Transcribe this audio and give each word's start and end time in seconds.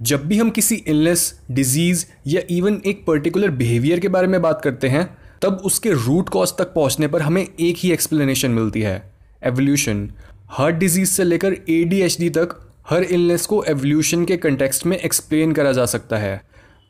जब 0.00 0.26
भी 0.26 0.38
हम 0.38 0.50
किसी 0.50 0.74
इलनेस 0.88 1.40
डिज़ीज़ 1.50 2.04
या 2.26 2.40
इवन 2.50 2.80
एक 2.86 3.04
पर्टिकुलर 3.06 3.50
बिहेवियर 3.50 4.00
के 4.00 4.08
बारे 4.08 4.26
में 4.26 4.40
बात 4.42 4.60
करते 4.64 4.88
हैं, 4.88 5.04
तब 5.42 5.62
उसके 5.64 5.90
रूट 5.90 6.28
कॉज 6.28 6.52
तक 6.58 6.72
पहुँचने 6.74 7.08
पर 7.08 7.22
हमें 7.22 7.42
एक 7.42 7.76
ही 7.78 7.90
एक्सप्लेनेशन 7.92 8.50
मिलती 8.50 8.80
है 8.80 9.02
एवोल्यूशन 9.42 10.08
हार्ट 10.48 10.76
डिज़ीज़ 10.76 11.10
से 11.10 11.24
लेकर 11.24 11.56
एडीएचडी 11.70 12.30
तक 12.30 12.56
हर 12.90 13.02
इलनेस 13.02 13.46
को 13.46 13.62
एवोल्यूशन 13.64 14.24
के 14.24 14.36
कंटेक्स्ट 14.36 14.86
में 14.86 14.96
एक्सप्लेन 14.98 15.52
करा 15.52 15.72
जा 15.72 15.86
सकता 15.86 16.16
है। 16.16 16.40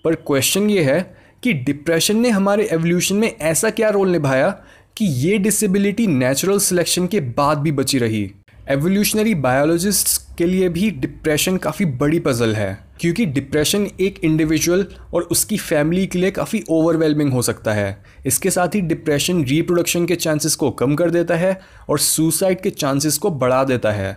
पर 0.05 0.15
क्वेश्चन 0.15 0.71
ये 0.71 0.83
है 0.83 1.01
कि 1.43 1.53
डिप्रेशन 1.53 2.17
ने 2.17 2.31
हमारे 2.31 2.69
एवोल्यूशन 2.73 3.17
में 3.17 3.29
ऐसा 3.33 3.71
क्या 3.71 3.89
रोल 3.89 4.09
निभाया 4.09 4.49
कि 4.97 5.05
ये 5.05 5.39
डिसेबिलिटी 5.39 6.07
नेचुरल 6.07 6.59
सिलेक्शन 6.59 7.07
के 7.07 7.21
बाद 7.21 7.59
भी 7.59 7.73
बची 7.73 7.99
रही। 7.99 8.31
एवोल्यूशनरी 8.71 9.35
बायोलॉजिस्ट्स 9.37 10.27
के 10.39 10.47
लिए 10.47 10.69
भी 10.69 10.91
डिप्रेशन 10.93 11.57
काफ़ी 11.57 11.85
बड़ी 11.95 12.19
पजल 12.21 12.55
है, 12.55 12.79
क्योंकि 13.01 13.27
डिप्रेशन 13.27 13.87
एक 14.01 14.19
इंडिविजुअल 14.25 14.87
और 15.15 15.23
उसकी 15.25 15.57
फैमिली 15.59 16.07
के 16.07 16.19
लिए 16.19 16.31
काफ़ी 16.31 16.63
ओवरवेलमिंग 16.71 17.33
हो 17.33 17.43
सकता 17.43 17.73
है। 17.73 18.05
इसके 18.27 18.51
साथ 18.51 18.75
ही 18.75 18.81
डिप्रेशन 18.83 19.45
रिप्रोडक्शन 19.45 20.07
के 20.07 20.17
चांसेस 20.17 20.55
को 20.55 20.71
कम 20.73 20.95
कर 20.97 21.11
देता 21.11 21.37
है 21.37 21.59
और 21.89 21.99
सुसाइड 22.01 22.61
के 22.61 22.71
चांसेस 22.71 23.19
को 23.19 23.31
बढ़ा 23.33 23.63
देता 23.65 23.93
है। 23.93 24.17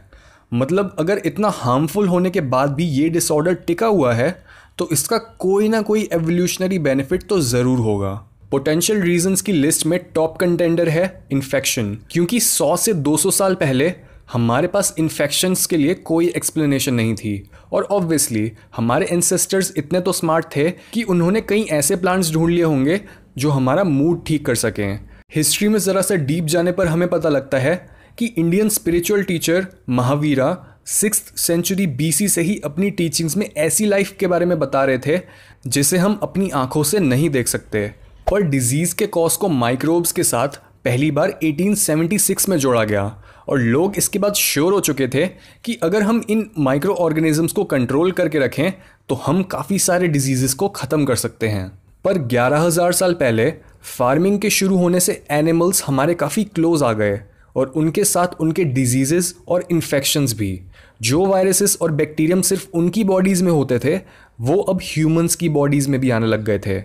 मतलब 0.52 0.95
अगर 0.99 1.21
इतना 1.26 1.49
हार्मफुल 1.55 2.07
होने 2.07 2.29
के 2.29 2.41
बाद 2.49 2.73
भी 2.73 2.85
ये 2.85 3.09
डिसऑर्डर 3.09 3.53
टिका 3.67 3.88
हुआ 3.88 4.13
है 4.13 4.31
तो 4.79 4.88
इसका 4.91 5.17
कोई 5.17 5.70
ना 5.70 5.81
कोई 5.81 6.07
एवोल्यूशनरी 6.13 6.79
बेनिफिट 6.79 7.23
तो 7.23 7.40
ज़रूर 7.41 7.79
होगा। 7.79 8.12
पोटेंशियल 8.51 9.01
रीजंस 9.01 9.41
की 9.41 9.51
लिस्ट 9.51 9.85
में 9.85 9.99
टॉप 10.15 10.38
कंटेंडर 10.38 10.90
है 10.90 11.03
इन्फेक्शन 11.31 11.98
क्योंकि 12.12 12.40
100 12.40 12.76
से 12.77 12.93
200 12.95 13.31
साल 13.31 13.55
पहले 13.55 13.90
हमारे 14.34 14.67
पास 14.67 14.95
इन्फेक्शंस 14.99 15.66
के 15.66 15.77
लिए 15.77 15.94
कोई 15.94 16.27
एक्सप्लेनेशन 16.27 16.94
नहीं 16.94 17.16
थी। 17.16 17.49
और 17.73 17.84
ऑब्वियसली 17.84 18.52
हमारे 18.76 19.05
एंसेस्टर्स 19.05 19.73
इतने 19.77 20.02
तो 20.02 20.12
स्मार्ट 20.12 20.45
थे 20.55 20.71
कि 20.71 21.04
उन्होंने 21.04 21.41
कई 21.41 21.62
ऐसे 21.62 21.95
प्लांट्स 21.95 22.31
ढूंढ 22.31 22.52
लिए 22.52 22.63
होंगे 22.63 23.02
जो 23.37 23.49
हमारा 23.49 23.84
मूड 23.84 24.26
ठीक 24.26 24.46
कर 24.46 24.55
सकें। 24.55 24.99
हिस्ट्री 25.35 25.68
में 25.68 25.79
ज़रा 25.79 26.02
सा 26.02 26.15
डीप 26.15 26.43
जाने 26.43 26.71
पर 26.71 26.87
हमें 26.87 27.07
पता 27.07 27.29
लगता 27.29 27.57
है 27.57 27.90
कि 28.18 28.26
Indian 28.26 28.70
spiritual 28.70 29.24
teacher 29.24 29.68
Mahavira 29.90 30.77
six 30.85 31.24
century 31.37 31.87
BC 31.87 32.27
से 32.27 32.41
ही 32.41 32.62
अपनी 32.65 32.91
टीचिंग्स 32.91 33.37
में 33.37 33.49
ऐसी 33.57 33.85
लाइफ 33.85 34.15
के 34.20 34.27
बारे 34.27 34.46
में 34.46 34.59
बता 34.59 34.85
रहे 34.85 34.98
थे, 34.98 35.20
जिसे 35.68 35.98
हम 35.98 36.20
अपनी 36.24 36.49
आँखों 36.49 36.84
से 36.84 36.99
नहीं 36.99 37.29
देख 37.29 37.48
सकते। 37.48 37.87
पर 38.32 38.41
डिज़ीज़ 38.41 38.96
के 38.96 39.07
कॉज 39.07 39.35
को 39.35 39.48
माइक्रोब्स 39.48 40.12
के 40.12 40.24
साथ 40.24 40.48
पहली 40.85 41.12
बार 41.12 41.40
1876 41.43 42.49
में 42.49 42.57
जोड़ा 42.57 42.84
गया। 42.84 43.21
और 43.47 43.59
लोग 43.59 43.97
इसके 43.97 44.20
बाद 44.20 44.34
श्योर 44.34 44.73
हो 44.73 44.79
चुके 44.79 45.07
थे 45.07 45.25
कि 45.65 45.77
अगर 45.84 46.03
हम 46.03 46.23
इन 46.29 46.49
माइक्रो 46.59 46.93
ऑर्गेनिजम्स 46.95 47.51
को 47.51 47.63
कंट्रोल 47.63 48.11
करके 48.11 48.39
रखें 48.39 48.71
तो 49.09 49.15
हम 49.15 49.41
काफ़ी 49.43 49.79
सारे 49.79 50.07
डिज़ीज़ 50.07 50.55
को 50.55 50.67
ख़त्म 50.70 51.05
कर 51.05 51.15
सकते 51.15 51.47
हैं। 51.47 51.67
पर 52.05 52.17
11,000 52.27 52.91
साल 52.93 53.13
पहले 53.13 53.49
फ़ार्मिंग 53.87 54.39
के 54.39 54.49
शुरू 54.49 54.77
होने 54.77 54.99
से 54.99 55.21
एनिमल्स 55.31 55.84
हमारे 55.84 56.13
काफ़ी 56.13 56.43
क्लोज 56.45 56.84
आ 56.84 56.93
गए 56.93 57.19
और 57.55 57.71
उनके 57.75 58.03
साथ 58.03 58.39
उनके 58.39 58.63
डिज़ीज़ 58.65 59.34
और 59.47 59.67
इन्फेक्शंस 59.71 60.34
भी। 60.34 60.59
जो 61.01 61.25
वायरसेस 61.25 61.77
और 61.81 61.91
बैक्टीरियम 61.91 62.41
सिर्फ़ 62.41 62.67
उनकी 62.73 63.03
बॉडीज़ 63.03 63.43
में 63.43 63.51
होते 63.51 63.79
थे 63.79 63.95
वो 64.41 64.57
अब 64.62 64.79
ह्यूमंस 64.84 65.35
की 65.35 65.50
बॉडीज़ 65.50 65.89
में 65.89 66.00
भी 66.01 66.09
आने 66.09 66.28
लग 66.28 66.44
गए 66.45 66.59
थे। 66.59 66.81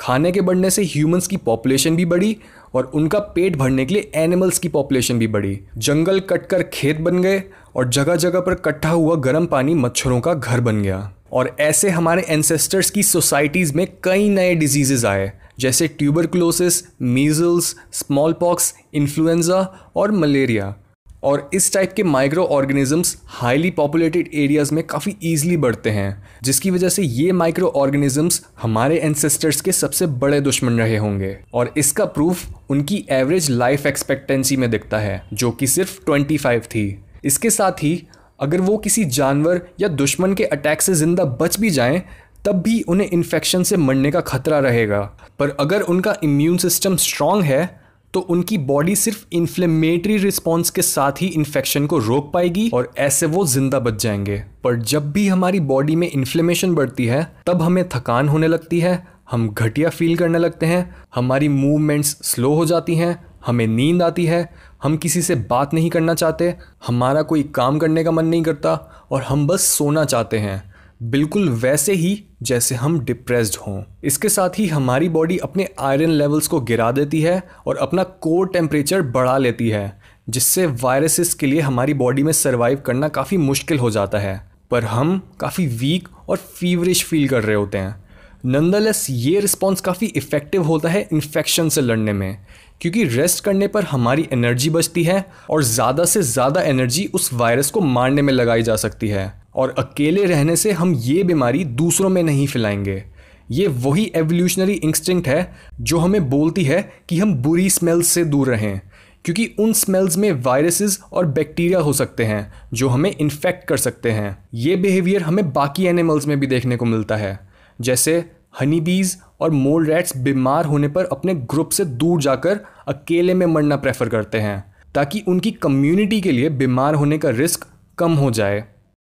खाने 0.00 0.32
के 0.32 0.40
बढ़ने 0.40 0.70
से 0.70 0.82
ह्यूमंस 0.84 1.26
की 1.26 1.36
पॉपुलेशन 1.36 1.96
भी 1.96 2.04
बढ़ी 2.04 2.36
और 2.74 2.90
उनका 2.94 3.18
पेट 3.34 3.56
भरने 3.56 3.84
के 3.84 3.94
लिए 3.94 4.10
एनिमल्स 4.14 4.58
की 4.58 4.68
पॉपुलेशन 4.68 5.18
भी 5.18 5.26
बढ़ी। 5.26 5.58
जंगल 5.76 6.20
कटकर 6.20 6.62
खेत 6.62 7.00
बन 7.00 7.22
गए 7.22 7.42
और 7.76 7.88
जगह 7.88 8.16
जगह 8.16 8.40
पर 8.40 8.52
इकट्ठा 8.52 8.88
हुआ 8.88 9.16
गर्म 9.16 9.46
पानी 9.46 9.74
मच्छरों 9.74 10.20
का 10.20 10.34
घर 10.34 10.60
बन 10.60 10.82
गया। 10.82 11.12
और 11.32 11.56
ऐसे 11.60 11.90
हमारे 11.90 12.24
एंसेस्टर्स 12.28 12.90
की 12.90 13.02
सोसाइटीज़ 13.02 13.74
में 13.76 13.86
कई 14.04 14.28
नए 14.28 14.54
डिजीजेज 14.54 15.04
आए, 15.04 15.32
जैसे 15.58 15.88
tuberculosis 15.88 16.82
measles 17.02 17.74
small 17.92 18.32
pox 18.32 18.74
influenza 18.94 19.60
और 19.96 20.12
मलेरिया 20.12 20.74
और 21.22 21.50
इस 21.54 21.72
टाइप 21.74 21.92
के 21.92 22.02
micro 22.02 22.44
organisms 22.44 23.22
highly 23.26 23.70
populated 23.70 24.30
areas 24.34 24.74
में 24.74 24.86
काफ़ी 24.86 25.16
ईजिली 25.22 25.56
बढ़ते 25.56 25.90
हैं, 25.90 26.22
जिसकी 26.42 26.70
वजह 26.70 26.88
से 26.88 27.02
ये 27.02 27.32
माइक्रो 27.32 27.66
ऑर्गेनिजम्स 27.66 28.46
हमारे 28.62 28.98
एंसेस्टर्स 28.98 29.60
के 29.60 29.72
सबसे 29.72 30.06
बड़े 30.06 30.40
दुश्मन 30.40 30.72
रहे 30.72 30.96
होंगे। 30.96 31.38
और 31.54 31.74
इसका 31.76 32.04
प्रूफ 32.04 32.46
उनकी 32.70 33.06
एवरेज 33.10 33.50
लाइफ 33.50 33.86
एक्सपेक्टेंसी 33.86 34.56
में 34.56 34.70
दिखता 34.70 34.98
है, 34.98 35.24
जो 35.32 35.50
कि 35.50 35.66
सिर्फ़ 35.66 36.04
25 36.04 36.66
थी। 36.66 37.04
इसके 37.24 37.50
साथ 37.50 37.72
ही, 37.72 38.06
अगर 38.40 38.60
वो 38.60 38.78
किसी 38.78 39.04
जानवर 39.04 39.62
या 39.80 39.88
दुश्मन 39.88 40.34
के 40.34 40.44
अटैक 40.44 40.82
से 40.82 40.94
ज़िंदा 40.94 41.24
बच 41.24 41.60
भी 41.60 41.70
जाएँ, 41.70 42.02
तब 42.44 42.52
भी 42.52 42.82
उन्हें 42.82 43.08
इन्फेक्शन 43.08 43.62
से 43.62 43.76
मरने 43.76 44.10
का 44.10 44.20
खतरा 44.20 44.58
रहेगा। 44.58 45.00
पर 45.38 45.56
अगर 45.60 45.80
उनका 45.80 46.16
इम्यून 46.24 46.56
सिस्टम 46.56 46.96
स्ट्रांग 46.96 47.42
है 47.42 47.81
तो 48.14 48.20
उनकी 48.20 48.58
बॉडी 48.58 48.96
सिर्फ़ 48.96 49.24
इन्फ्लेमेटरी 49.32 50.16
रिस्पॉन्स 50.16 50.70
के 50.70 50.82
साथ 50.82 51.12
ही 51.20 51.26
इन्फेक्शन 51.26 51.86
को 51.86 51.98
रोक 51.98 52.32
पाएगी 52.32 52.70
और 52.74 52.92
ऐसे 52.98 53.26
वो 53.26 53.46
ज़िंदा 53.46 53.78
बच 53.78 54.02
जाएँगे। 54.02 54.44
पर 54.64 54.76
जब 54.76 55.12
भी 55.12 55.28
हमारी 55.28 55.60
बॉडी 55.60 55.96
में 55.96 56.10
इन्फ्लेमेशन 56.10 56.74
बढ़ती 56.74 57.06
है, 57.06 57.36
तब 57.46 57.62
हमें 57.62 57.88
थकान 57.88 58.28
होने 58.28 58.48
लगती 58.48 58.80
है, 58.80 59.06
हम 59.30 59.48
घटिया 59.48 59.88
फील 59.88 60.16
करने 60.16 60.38
लगते 60.38 60.66
हैं, 60.66 60.96
हमारी 61.14 61.48
मूवमेंट्स 61.48 62.18
स्लो 62.22 62.54
हो 62.54 62.64
जाती 62.64 62.94
हैं, 62.94 63.24
हमें 63.46 63.66
नींद 63.66 64.02
आती 64.02 64.26
है, 64.26 64.52
हम 64.82 64.96
किसी 64.96 65.22
से 65.22 65.34
बात 65.34 65.74
नहीं 65.74 65.90
करना 65.90 66.14
चाहते, 66.14 66.54
हमारा 66.86 67.22
कोई 67.22 67.42
काम 67.42 67.78
करने 67.78 68.04
का 68.04 68.10
मन 68.10 68.26
नहीं 68.26 68.42
करता, 68.42 69.04
और 69.10 69.22
हम 69.22 69.46
बस 69.46 69.60
सोना 69.60 70.04
चाहते 70.04 70.38
हैं। 70.38 70.71
बिल्कुल 71.02 71.48
वैसे 71.48 71.92
ही 71.92 72.24
जैसे 72.42 72.74
हम 72.74 73.00
डिप्रेस्ड 73.00 73.56
हों। 73.56 73.82
इसके 74.04 74.28
साथ 74.28 74.50
ही 74.58 74.66
हमारी 74.66 75.08
बॉडी 75.08 75.38
अपने 75.38 75.68
आयरन 75.80 76.10
लेवल्स 76.10 76.48
को 76.48 76.60
गिरा 76.60 76.92
देती 76.92 77.20
है 77.20 77.42
और 77.66 77.76
अपना 77.76 78.02
कोर 78.02 78.48
टेम्परेचर 78.48 79.02
बढ़ा 79.02 79.38
लेती 79.38 79.68
है, 79.68 80.00
जिससे 80.28 80.66
वायरसेस 80.66 81.34
के 81.34 81.46
लिए 81.46 81.60
हमारी 81.60 81.94
बॉडी 81.94 82.22
में 82.22 82.32
सर्वाइव 82.32 82.80
करना 82.80 83.08
काफ़ी 83.08 83.36
मुश्किल 83.36 83.78
हो 83.78 83.90
जाता 83.90 84.18
है। 84.18 84.50
पर 84.70 84.84
हम 84.84 85.22
काफ़ी 85.40 85.66
वीक 85.66 86.08
और 86.28 86.36
फीवरिश 86.36 87.04
फील 87.04 87.28
कर 87.28 87.42
रहे 87.42 87.56
होते 87.56 87.78
हैं। 87.78 88.01
नंदलेस 88.44 89.06
ये 89.10 89.40
रिस्पॉन्स 89.40 89.80
काफ़ी 89.80 90.06
इफ़ेक्टिव 90.06 90.62
होता 90.62 90.88
है 90.88 91.00
इन्फेक्शन 91.12 91.68
से 91.68 91.80
लड़ने 91.80 92.12
में, 92.12 92.38
क्योंकि 92.80 93.04
रेस्ट 93.04 93.42
करने 93.44 93.66
पर 93.66 93.84
हमारी 93.84 94.26
एनर्जी 94.32 94.70
बचती 94.70 95.02
है 95.04 95.24
और 95.50 95.62
ज़्यादा 95.62 96.04
से 96.04 96.22
ज़्यादा 96.22 96.60
एनर्जी 96.60 97.04
उस 97.14 97.32
वायरस 97.32 97.70
को 97.70 97.80
मारने 97.80 98.22
में 98.22 98.32
लगाई 98.32 98.62
जा 98.62 98.76
सकती 98.76 99.08
है। 99.08 99.32
और 99.54 99.74
अकेले 99.78 100.24
रहने 100.24 100.56
से 100.56 100.72
हम 100.72 100.94
ये 100.94 101.22
बीमारी 101.24 101.64
दूसरों 101.64 102.08
में 102.08 102.22
नहीं 102.22 102.46
फैलाएँगे। 102.46 103.02
ये 103.50 103.66
वही 103.66 104.10
एवोल्यूशनरी 104.16 104.72
इंस्टिंक्ट 104.74 105.28
है 105.28 105.52
जो 105.80 105.98
हमें 105.98 106.28
बोलती 106.30 106.64
है 106.64 106.82
कि 107.08 107.18
हम 107.18 107.34
बुरी 107.34 107.68
स्मेल्स 107.70 108.08
से 108.08 108.24
दूर 108.24 108.48
रहें, 108.48 108.80
क्योंकि 109.24 109.46
उन 109.58 109.72
स्मेल्स 109.74 110.16
में 110.16 110.30
वायरसेस 110.42 110.98
और 111.12 111.26
बैक्टीरिया 111.28 111.80
हो 111.80 111.92
सकते 111.92 112.24
हैं 112.24 112.52
जो 112.74 112.88
हमें 112.88 113.10
इन्फेक्ट 113.10 113.66
कर 113.68 113.76
सकते 113.76 114.10
हैं। 114.10 114.36
ये 114.56 114.76
बिहेवियर 114.76 115.22
हमें 115.22 115.52
बाकी 115.52 115.86
एनिमल्स 115.86 116.26
में 116.26 116.38
भी 116.40 116.46
देखने 116.46 116.76
को 116.76 116.84
मिलता 116.86 117.16
है। 117.16 117.38
जैसे 117.80 118.24
हनी 118.60 118.80
बीज 118.80 119.16
और 119.40 119.50
मोल 119.50 119.86
रैट्स 119.86 120.16
बीमार 120.16 120.64
होने 120.64 120.88
पर 120.88 121.04
अपने 121.04 121.34
ग्रुप 121.34 121.70
से 121.70 121.84
दूर 121.84 122.20
जाकर 122.20 122.60
अकेले 122.88 123.34
में 123.34 123.46
मरना 123.46 123.76
प्रेफर 123.76 124.08
करते 124.08 124.38
हैं, 124.38 124.74
ताकि 124.94 125.22
उनकी 125.28 125.50
कम्युनिटी 125.52 126.20
के 126.20 126.32
लिए 126.32 126.50
बीमार 126.50 126.94
होने 126.94 127.18
का 127.18 127.30
रिस्क 127.30 127.66
कम 127.98 128.14
हो 128.14 128.30
जाए। 128.30 128.64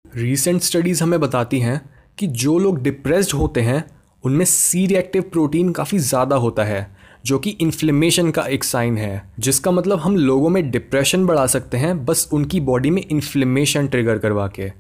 रीसेंट 0.04 0.60
स्टडीज़ 0.60 1.02
हमें 1.02 1.20
बताती 1.20 1.60
हैं 1.60 1.80
कि 2.18 2.26
जो 2.26 2.58
लोग 2.58 2.82
डिप्रेस्ड 2.82 3.32
होते 3.32 3.60
हैं, 3.60 3.84
उनमें 4.24 4.44
सी 4.44 4.86
रिएक्टिव 4.86 5.22
प्रोटीन 5.22 5.72
काफ़ी 5.72 5.98
ज़्यादा 5.98 6.36
होता 6.36 6.64
है, 6.64 6.86
जो 7.24 7.38
कि 7.38 7.50
इन्फ्लेमेशन 7.50 8.30
का 8.30 8.42
एक 8.42 8.64
साइन 8.64 8.98
है, 8.98 9.32
जिसका 9.38 9.70
मतलब 9.70 9.98
हम 9.98 10.16
लोगों 10.16 10.48
में 10.48 10.70
डिप्रेशन 10.70 11.26
बढ़ा 11.26 11.46
सकते 11.46 11.76
हैं, 11.76 12.04
बस 12.04 12.28
उनकी 12.32 12.60
बॉडी 12.60 12.90
में 12.90 13.02
इन्फ्लेमेशन 13.02 13.86
ट्रिगर 13.86 14.18
करवा 14.18 14.46
के। 14.48 14.70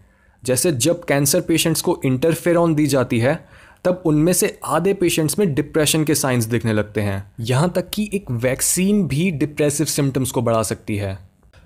जैसे 0.42 0.72
जब 0.72 1.04
कैंसर 1.04 1.40
पेशेंट्स 1.40 1.80
को 1.80 2.00
इंटरफेरॉन 2.04 2.74
दी 2.74 2.86
जाती 2.86 3.18
है 3.18 3.34
तब 3.84 4.02
उनमें 4.06 4.32
से 4.32 4.58
आधे 4.64 4.94
पेशेंट्स 4.94 5.38
में 5.38 5.54
डिप्रेशन 5.54 6.04
के 6.04 6.14
साइंस 6.14 6.44
दिखने 6.44 6.72
लगते 6.72 7.00
हैं। 7.00 7.32
यहाँ 7.40 7.70
तक 7.70 7.90
कि 7.90 8.10
एक 8.14 8.30
वैक्सीन 8.30 9.08
भी 9.08 9.30
डिप्रेसिव 9.30 9.86
सिम्टम्स 9.86 10.30
को 10.30 10.42
बढ़ा 10.42 10.62
सकती 10.62 10.96
है। 10.96 11.18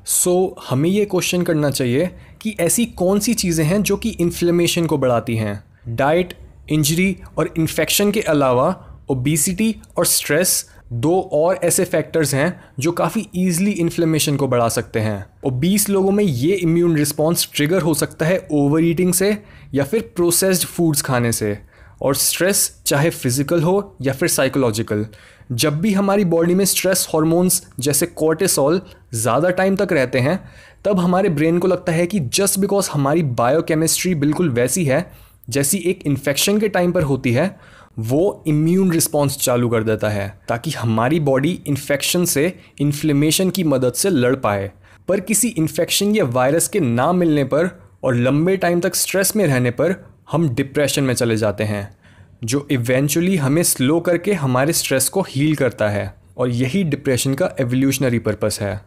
सो 0.06 0.56
so, 0.58 0.64
हमें 0.70 0.90
ये 0.90 1.04
क्वेश्चन 1.04 1.42
करना 1.42 1.70
चाहिए 1.70 2.10
कि 2.40 2.56
ऐसी 2.60 2.86
कौन 2.86 3.20
सी 3.20 3.34
चीज़ें 3.34 3.64
हैं 3.64 3.82
जो 3.82 3.96
कि 3.96 4.10
इन्फ्लेमेशन 4.10 4.86
को 4.86 4.98
बढ़ाती 4.98 5.36
हैं? 5.36 5.64
डाइट 5.88 6.34
इंजरी 6.70 7.16
और 7.38 7.54
इन्फेक्शन 7.58 8.10
के 8.10 8.20
अलावा 8.20 8.84
ओबिसिटी 9.10 9.76
और 9.96 10.06
स्ट्रेस 10.06 10.70
दो 10.92 11.20
और 11.32 11.56
ऐसे 11.56 11.84
फैक्टर्स 11.84 12.34
हैं 12.34 12.60
जो 12.78 12.92
काफ़ी 12.92 13.28
ईजिली 13.36 13.70
इन्फ्लेमेशन 13.70 14.36
को 14.36 14.48
बढ़ा 14.48 14.68
सकते 14.68 15.00
हैं। 15.00 15.26
और 15.44 15.52
ओबीस 15.52 15.88
लोगों 15.88 16.10
में 16.10 16.24
ये 16.24 16.54
इम्यून 16.54 16.96
रिस्पॉन्स 16.96 17.48
ट्रिगर 17.54 17.82
हो 17.82 17.94
सकता 17.94 18.26
है 18.26 18.48
ओवर 18.52 18.84
ईटिंग 18.84 19.14
से 19.14 19.38
या 19.74 19.84
फिर 19.84 20.12
प्रोसेस्ड 20.16 20.66
फूड्स 20.66 21.02
खाने 21.02 21.32
से। 21.32 21.58
और 22.00 22.14
स्ट्रेस 22.14 22.70
चाहे 22.86 23.10
फ़िज़िकल 23.10 23.62
हो 23.62 23.96
या 24.02 24.12
फिर 24.12 24.28
साइकोलॉजिकल 24.28 25.06
जब 25.52 25.80
भी 25.80 25.92
हमारी 25.92 26.24
बॉडी 26.24 26.54
में 26.54 26.64
स्ट्रेस 26.64 27.06
हॉर्मोन्स 27.14 27.62
जैसे 27.80 28.06
कोर्टिसोल 28.06 28.80
ज़्यादा 29.14 29.50
टाइम 29.50 29.76
तक 29.76 29.92
रहते 29.92 30.18
हैं, 30.18 30.38
तब 30.84 31.00
हमारे 31.00 31.28
ब्रेन 31.28 31.58
को 31.58 31.68
लगता 31.68 31.92
है 31.92 32.06
कि 32.06 32.20
जस्ट 32.20 32.58
बिकॉज़ 32.58 32.90
हमारी 32.90 33.22
बायोकेमिस्ट्री 33.22 34.14
बिल्कुल 34.14 34.50
वैसी 34.50 34.84
है, 34.84 35.10
जैसी 35.50 35.78
एक 35.78 36.02
इन्फेक्शन 36.06 36.58
के 36.58 36.68
टाइम 36.68 36.92
पर 36.92 37.02
होती 37.02 37.32
है, 37.32 37.56
वो 37.98 38.44
इम्यून 38.48 38.90
रिस्पॉन्स 38.92 39.36
चालू 39.36 39.68
कर 39.68 39.82
देता 39.82 40.08
है, 40.08 40.28
ताकि 40.48 40.70
हमारी 40.70 41.20
बॉडी 41.20 41.58
इन्फेक्शन 41.66 42.24
से 42.24 42.52
इन्फ्लेमेशन 42.80 43.50
की 43.50 43.64
मदद 43.64 43.92
से 43.92 44.10
लड़ 44.10 44.34
पाए। 44.36 44.70
पर 45.08 45.20
किसी 45.20 45.48
इन्फेक्शन 45.48 46.14
या 46.16 46.24
वायरस 46.24 46.68
के 46.68 46.80
ना 46.80 47.12
मिलने 47.12 47.44
पर 47.44 47.70
और 48.04 48.14
लंबे 48.14 48.56
टाइम 48.56 48.80
तक 48.80 48.94
स्ट्रेस 48.94 49.34
में 49.36 49.46
रहने 49.46 49.70
पर 49.70 49.94
हम 50.28 50.48
डिप्रेशन 50.50 51.04
में 51.04 51.14
चले 51.14 51.36
जाते 51.36 51.64
हैं, 51.64 51.96
जो 52.44 52.66
इवेंचुअली 52.70 53.36
हमें 53.36 53.62
स्लो 53.62 53.98
करके 54.00 54.32
हमारे 54.34 54.72
स्ट्रेस 54.72 55.08
को 55.08 55.22
हील 55.28 55.54
करता 55.56 55.88
है 55.88 56.14
और 56.36 56.50
यही 56.50 56.82
डिप्रेशन 56.84 57.34
का 57.34 57.50
एवोल्यूशनरी 57.60 58.18
पर्पस 58.20 58.58
है। 58.60 58.80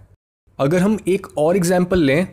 अगर 0.59 0.80
हम 0.80 0.97
एक 1.07 1.27
और 1.38 1.57
एग्ज़ाम्पल 1.57 2.00
लें 2.00 2.27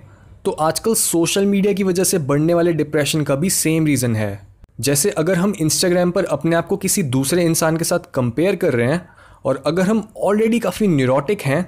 तो 0.44 0.50
आजकल 0.52 0.94
सोशल 0.94 1.46
मीडिया 1.46 1.72
की 1.72 1.84
वजह 1.84 2.04
से 2.04 2.18
बढ़ने 2.20 2.54
वाले 2.54 2.72
डिप्रेशन 2.72 3.22
का 3.22 3.34
भी 3.34 3.50
सेम 3.52 3.86
रीज़न 3.86 4.16
है। 4.16 4.46
जैसे 4.80 5.10
अगर 5.12 5.36
हम 5.36 5.54
इंस्टाग्राम 5.60 6.10
पर 6.10 6.24
अपने 6.26 6.56
आप 6.56 6.66
को 6.66 6.76
किसी 6.76 7.02
दूसरे 7.04 7.44
इंसान 7.44 7.76
के 7.76 7.84
साथ 7.84 8.12
कंपेयर 8.14 8.56
कर 8.56 8.72
रहे 8.72 8.92
हैं 8.92 9.08
और 9.44 9.62
अगर 9.66 9.82
हम 9.82 10.06
ऑलरेडी 10.18 10.58
काफ़ी 10.58 10.88
न्यूरोटिक 10.88 11.42
हैं 11.42 11.64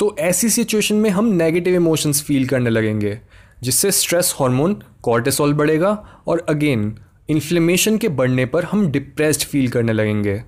तो 0.00 0.14
ऐसी 0.20 0.48
सिचुएशन 0.50 0.94
में 0.94 1.10
हम 1.10 1.32
नेगेटिव 1.34 1.74
इमोशंस 1.74 2.22
फील 2.22 2.46
करने 2.46 2.70
लगेंगे। 2.70 3.18
जिससे 3.62 3.90
स्ट्रेस 3.90 4.34
हार्मोन 4.40 4.82
कॉर्टिसोल 5.02 5.52
बढ़ेगा 5.54 6.22
और 6.26 6.46
अगेन 6.48 6.98
इन्फ्लेमेशन 7.28 7.98
के 7.98 8.08
बढ़ने 8.08 8.46
पर 8.46 8.64
हम 8.64 8.90
डिप्रेस्ड 8.90 9.42
फील 9.42 9.68
करने 9.70 9.92
लगेंगे। 9.92 10.42